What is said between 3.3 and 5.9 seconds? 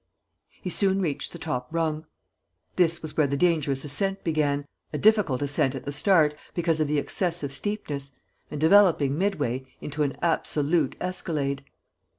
dangerous ascent began, a difficult ascent at